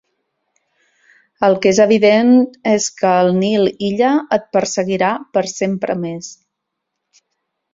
[1.47, 2.31] El que és evident
[2.71, 6.33] és que el Nil Illa et perseguirà per sempre més.